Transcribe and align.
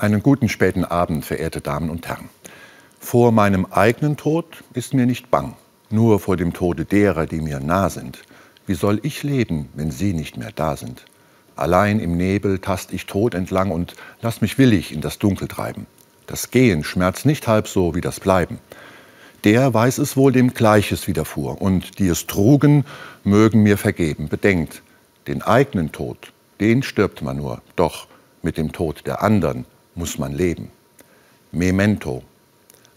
Einen 0.00 0.22
guten 0.22 0.48
späten 0.48 0.86
Abend, 0.86 1.26
verehrte 1.26 1.60
Damen 1.60 1.90
und 1.90 2.08
Herren. 2.08 2.30
Vor 2.98 3.32
meinem 3.32 3.66
eigenen 3.66 4.16
Tod 4.16 4.64
ist 4.72 4.94
mir 4.94 5.04
nicht 5.04 5.30
bang, 5.30 5.56
nur 5.90 6.20
vor 6.20 6.38
dem 6.38 6.54
Tode 6.54 6.86
derer, 6.86 7.26
die 7.26 7.42
mir 7.42 7.60
nah 7.60 7.90
sind. 7.90 8.22
Wie 8.66 8.72
soll 8.72 9.00
ich 9.02 9.22
leben, 9.22 9.68
wenn 9.74 9.90
sie 9.90 10.14
nicht 10.14 10.38
mehr 10.38 10.52
da 10.54 10.78
sind? 10.78 11.04
Allein 11.54 12.00
im 12.00 12.16
Nebel 12.16 12.60
tast 12.60 12.94
ich 12.94 13.04
tot 13.04 13.34
entlang 13.34 13.70
und 13.70 13.94
lass 14.22 14.40
mich 14.40 14.56
willig 14.56 14.90
in 14.90 15.02
das 15.02 15.18
Dunkel 15.18 15.48
treiben. 15.48 15.84
Das 16.26 16.50
Gehen 16.50 16.82
schmerzt 16.82 17.26
nicht 17.26 17.46
halb 17.46 17.68
so 17.68 17.94
wie 17.94 18.00
das 18.00 18.20
Bleiben. 18.20 18.58
Der 19.44 19.74
weiß 19.74 19.98
es 19.98 20.16
wohl, 20.16 20.32
dem 20.32 20.54
Gleiches 20.54 21.08
widerfuhr, 21.08 21.60
und 21.60 21.98
die 21.98 22.08
es 22.08 22.26
trugen, 22.26 22.86
mögen 23.22 23.62
mir 23.62 23.76
vergeben. 23.76 24.30
Bedenkt, 24.30 24.82
den 25.26 25.42
eigenen 25.42 25.92
Tod, 25.92 26.32
den 26.58 26.82
stirbt 26.82 27.20
man 27.20 27.36
nur, 27.36 27.60
doch 27.76 28.06
mit 28.40 28.56
dem 28.56 28.72
Tod 28.72 29.06
der 29.06 29.22
anderen 29.22 29.66
muss 30.00 30.18
man 30.18 30.32
leben. 30.32 30.70
Memento 31.52 32.22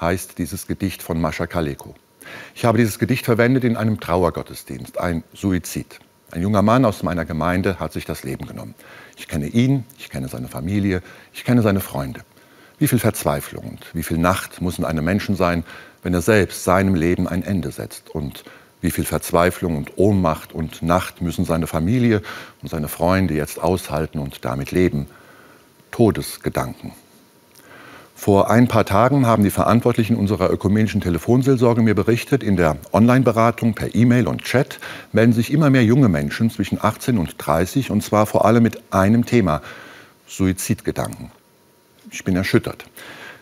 heißt 0.00 0.38
dieses 0.38 0.66
Gedicht 0.66 1.02
von 1.02 1.20
Mascha 1.20 1.46
Kaleko. 1.46 1.94
Ich 2.54 2.64
habe 2.64 2.78
dieses 2.78 2.98
Gedicht 2.98 3.26
verwendet 3.26 3.64
in 3.64 3.76
einem 3.76 4.00
Trauergottesdienst, 4.00 4.98
ein 4.98 5.22
Suizid. 5.34 6.00
Ein 6.30 6.40
junger 6.40 6.62
Mann 6.62 6.86
aus 6.86 7.02
meiner 7.02 7.26
Gemeinde 7.26 7.78
hat 7.78 7.92
sich 7.92 8.06
das 8.06 8.24
Leben 8.24 8.46
genommen. 8.46 8.74
Ich 9.18 9.28
kenne 9.28 9.46
ihn, 9.46 9.84
ich 9.98 10.08
kenne 10.08 10.28
seine 10.28 10.48
Familie, 10.48 11.02
ich 11.34 11.44
kenne 11.44 11.60
seine 11.60 11.80
Freunde. 11.80 12.22
Wie 12.78 12.88
viel 12.88 12.98
Verzweiflung 12.98 13.64
und 13.68 13.94
wie 13.94 14.02
viel 14.02 14.18
Nacht 14.18 14.62
muss 14.62 14.78
in 14.78 14.86
einem 14.86 15.04
Menschen 15.04 15.36
sein, 15.36 15.64
wenn 16.02 16.14
er 16.14 16.22
selbst 16.22 16.64
seinem 16.64 16.94
Leben 16.94 17.28
ein 17.28 17.42
Ende 17.42 17.72
setzt? 17.72 18.08
Und 18.08 18.42
wie 18.80 18.90
viel 18.90 19.04
Verzweiflung 19.04 19.76
und 19.76 19.98
Ohnmacht 19.98 20.54
und 20.54 20.80
Nacht 20.80 21.20
müssen 21.20 21.44
seine 21.44 21.66
Familie 21.66 22.22
und 22.62 22.70
seine 22.70 22.88
Freunde 22.88 23.34
jetzt 23.34 23.62
aushalten 23.62 24.18
und 24.18 24.46
damit 24.46 24.70
leben? 24.70 25.08
Todesgedanken. 25.90 26.92
Vor 28.14 28.50
ein 28.50 28.66
paar 28.66 28.86
Tagen 28.86 29.26
haben 29.26 29.44
die 29.44 29.50
Verantwortlichen 29.50 30.16
unserer 30.16 30.50
ökumenischen 30.50 31.02
Telefonseelsorge 31.02 31.82
mir 31.82 31.94
berichtet, 31.94 32.42
in 32.42 32.56
der 32.56 32.78
Online-Beratung 32.92 33.74
per 33.74 33.94
E-Mail 33.94 34.26
und 34.26 34.42
Chat 34.42 34.80
melden 35.12 35.34
sich 35.34 35.52
immer 35.52 35.68
mehr 35.68 35.84
junge 35.84 36.08
Menschen 36.08 36.50
zwischen 36.50 36.78
18 36.82 37.18
und 37.18 37.34
30 37.38 37.90
und 37.90 38.02
zwar 38.02 38.24
vor 38.24 38.46
allem 38.46 38.62
mit 38.62 38.82
einem 38.90 39.26
Thema, 39.26 39.60
Suizidgedanken. 40.26 41.30
Ich 42.10 42.24
bin 42.24 42.36
erschüttert. 42.36 42.86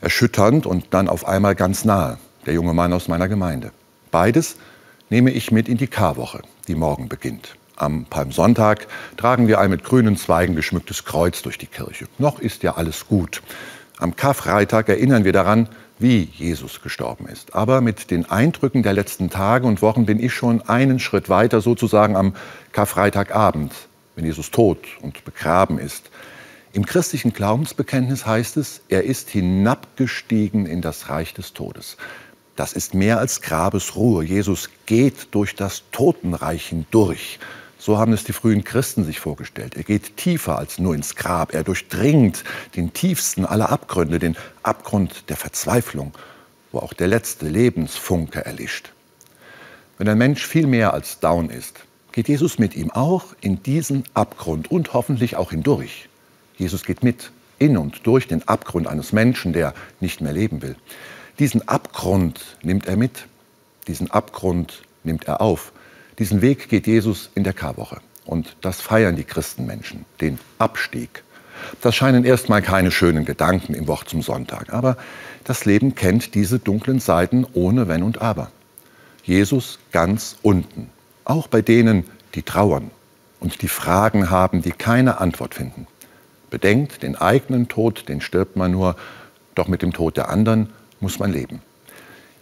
Erschütternd 0.00 0.66
und 0.66 0.86
dann 0.90 1.08
auf 1.08 1.26
einmal 1.26 1.54
ganz 1.54 1.84
nahe, 1.84 2.18
der 2.44 2.54
junge 2.54 2.74
Mann 2.74 2.92
aus 2.92 3.08
meiner 3.08 3.28
Gemeinde. 3.28 3.70
Beides 4.10 4.56
nehme 5.10 5.30
ich 5.30 5.52
mit 5.52 5.68
in 5.68 5.78
die 5.78 5.86
Karwoche, 5.86 6.42
die 6.66 6.74
morgen 6.74 7.08
beginnt. 7.08 7.56
Am 7.76 8.06
Palmsonntag 8.06 8.86
tragen 9.18 9.48
wir 9.48 9.60
ein 9.60 9.70
mit 9.70 9.84
grünen 9.84 10.16
Zweigen 10.16 10.56
geschmücktes 10.56 11.04
Kreuz 11.04 11.42
durch 11.42 11.58
die 11.58 11.66
Kirche. 11.66 12.06
Noch 12.18 12.40
ist 12.40 12.62
ja 12.62 12.76
alles 12.76 13.06
gut. 13.06 13.42
Am 13.98 14.16
Karfreitag 14.16 14.88
erinnern 14.88 15.24
wir 15.24 15.32
daran, 15.32 15.68
wie 15.98 16.28
Jesus 16.32 16.80
gestorben 16.80 17.26
ist. 17.26 17.54
Aber 17.54 17.80
mit 17.82 18.10
den 18.10 18.30
Eindrücken 18.30 18.82
der 18.82 18.94
letzten 18.94 19.30
Tage 19.30 19.66
und 19.66 19.82
Wochen 19.82 20.06
bin 20.06 20.22
ich 20.22 20.32
schon 20.32 20.62
einen 20.62 20.98
Schritt 20.98 21.28
weiter, 21.28 21.60
sozusagen 21.60 22.16
am 22.16 22.34
Karfreitagabend, 22.72 23.72
wenn 24.14 24.24
Jesus 24.24 24.50
tot 24.50 24.78
und 25.02 25.24
begraben 25.24 25.78
ist. 25.78 26.10
Im 26.72 26.84
christlichen 26.84 27.32
Glaubensbekenntnis 27.32 28.26
heißt 28.26 28.56
es, 28.58 28.82
er 28.88 29.04
ist 29.04 29.30
hinabgestiegen 29.30 30.66
in 30.66 30.82
das 30.82 31.08
Reich 31.08 31.32
des 31.32 31.52
Todes. 31.52 31.96
Das 32.54 32.72
ist 32.72 32.94
mehr 32.94 33.18
als 33.18 33.42
Grabesruhe. 33.42 34.24
Jesus 34.24 34.70
geht 34.86 35.28
durch 35.34 35.54
das 35.54 35.84
Totenreich 35.92 36.66
hindurch. 36.66 37.38
So 37.78 37.98
haben 37.98 38.12
es 38.12 38.24
die 38.24 38.32
frühen 38.32 38.64
Christen 38.64 39.04
sich 39.04 39.20
vorgestellt. 39.20 39.76
Er 39.76 39.82
geht 39.82 40.16
tiefer 40.16 40.58
als 40.58 40.78
nur 40.78 40.94
ins 40.94 41.14
Grab. 41.14 41.54
Er 41.54 41.62
durchdringt 41.62 42.42
den 42.74 42.92
tiefsten 42.92 43.44
aller 43.44 43.70
Abgründe, 43.70 44.18
den 44.18 44.36
Abgrund 44.62 45.28
der 45.28 45.36
Verzweiflung, 45.36 46.12
wo 46.72 46.78
auch 46.78 46.94
der 46.94 47.08
letzte 47.08 47.48
Lebensfunke 47.48 48.44
erlischt. 48.44 48.92
Wenn 49.98 50.08
ein 50.08 50.18
Mensch 50.18 50.46
viel 50.46 50.66
mehr 50.66 50.94
als 50.94 51.20
down 51.20 51.50
ist, 51.50 51.84
geht 52.12 52.28
Jesus 52.28 52.58
mit 52.58 52.74
ihm 52.74 52.90
auch 52.90 53.34
in 53.40 53.62
diesen 53.62 54.04
Abgrund 54.14 54.70
und 54.70 54.94
hoffentlich 54.94 55.36
auch 55.36 55.50
hindurch. 55.50 56.08
Jesus 56.56 56.84
geht 56.84 57.02
mit 57.02 57.30
in 57.58 57.76
und 57.76 58.06
durch 58.06 58.26
den 58.26 58.46
Abgrund 58.48 58.86
eines 58.86 59.12
Menschen, 59.12 59.52
der 59.52 59.74
nicht 60.00 60.20
mehr 60.20 60.32
leben 60.32 60.62
will. 60.62 60.76
Diesen 61.38 61.66
Abgrund 61.68 62.56
nimmt 62.62 62.86
er 62.86 62.96
mit, 62.96 63.26
diesen 63.86 64.10
Abgrund 64.10 64.82
nimmt 65.04 65.24
er 65.28 65.40
auf. 65.40 65.72
Diesen 66.18 66.40
Weg 66.40 66.68
geht 66.68 66.86
Jesus 66.86 67.30
in 67.34 67.44
der 67.44 67.52
Karwoche. 67.52 68.00
Und 68.24 68.56
das 68.60 68.80
feiern 68.80 69.16
die 69.16 69.24
Christenmenschen, 69.24 70.04
den 70.20 70.38
Abstieg. 70.58 71.22
Das 71.80 71.94
scheinen 71.94 72.24
erstmal 72.24 72.62
keine 72.62 72.90
schönen 72.90 73.24
Gedanken 73.24 73.74
im 73.74 73.86
Wort 73.86 74.08
zum 74.08 74.22
Sonntag, 74.22 74.72
aber 74.72 74.96
das 75.44 75.64
Leben 75.64 75.94
kennt 75.94 76.34
diese 76.34 76.58
dunklen 76.58 77.00
Seiten 77.00 77.46
ohne 77.52 77.88
Wenn 77.88 78.02
und 78.02 78.20
Aber. 78.20 78.50
Jesus 79.22 79.78
ganz 79.92 80.36
unten, 80.42 80.90
auch 81.24 81.48
bei 81.48 81.62
denen, 81.62 82.04
die 82.34 82.42
trauern 82.42 82.90
und 83.40 83.62
die 83.62 83.68
Fragen 83.68 84.30
haben, 84.30 84.62
die 84.62 84.72
keine 84.72 85.20
Antwort 85.20 85.54
finden. 85.54 85.86
Bedenkt, 86.50 87.02
den 87.02 87.16
eigenen 87.16 87.68
Tod, 87.68 88.08
den 88.08 88.20
stirbt 88.20 88.56
man 88.56 88.70
nur, 88.70 88.96
doch 89.54 89.68
mit 89.68 89.82
dem 89.82 89.92
Tod 89.92 90.16
der 90.16 90.28
anderen 90.28 90.70
muss 91.00 91.18
man 91.18 91.32
leben. 91.32 91.60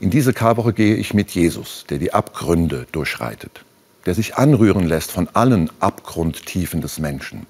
In 0.04 0.10
diese 0.10 0.34
Karwoche 0.34 0.74
gehe 0.74 0.96
ich 0.96 1.14
mit 1.14 1.30
Jesus, 1.30 1.86
der 1.88 1.96
die 1.96 2.12
Abgründe 2.12 2.86
durchschreitet, 2.92 3.64
der 4.04 4.12
sich 4.12 4.36
anrühren 4.36 4.86
lässt 4.86 5.10
von 5.10 5.30
allen 5.32 5.70
Abgrundtiefen 5.80 6.82
des 6.82 6.98
Menschen. 6.98 7.46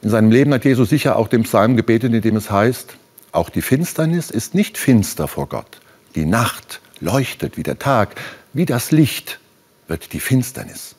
In 0.00 0.08
seinem 0.08 0.30
Leben 0.30 0.54
hat 0.54 0.64
Jesus 0.64 0.88
sicher 0.88 1.16
auch 1.16 1.28
dem 1.28 1.42
Psalm 1.42 1.76
gebetet, 1.76 2.14
in 2.14 2.22
dem 2.22 2.36
es 2.36 2.50
heißt, 2.50 2.94
auch 3.32 3.50
die 3.50 3.60
Finsternis 3.60 4.30
ist 4.30 4.54
nicht 4.54 4.78
finster 4.78 5.28
vor 5.28 5.46
Gott. 5.46 5.82
Die 6.14 6.24
Nacht 6.24 6.80
leuchtet 7.00 7.58
wie 7.58 7.64
der 7.64 7.78
Tag, 7.78 8.18
wie 8.54 8.64
das 8.64 8.90
Licht 8.90 9.38
wird 9.88 10.14
die 10.14 10.20
Finsternis. 10.20 10.94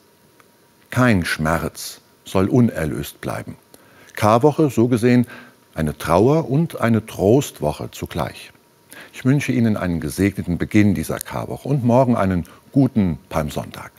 Kein 0.90 1.24
Schmerz 1.24 2.00
soll 2.24 2.46
unerlöst 2.46 3.20
bleiben. 3.20 3.56
Karwoche, 4.14 4.70
so 4.70 4.86
gesehen, 4.86 5.26
eine 5.74 5.98
Trauer 5.98 6.48
und 6.48 6.80
eine 6.80 7.04
Trostwoche 7.04 7.90
zugleich. 7.90 8.52
Ich 9.12 9.24
wünsche 9.24 9.52
Ihnen 9.52 9.76
einen 9.76 10.00
gesegneten 10.00 10.58
Beginn 10.58 10.94
dieser 10.94 11.18
Karwoche 11.18 11.68
und 11.68 11.84
morgen 11.84 12.16
einen 12.16 12.44
guten 12.72 13.18
Palmsonntag. 13.28 13.92